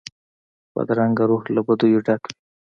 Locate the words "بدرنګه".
0.73-1.23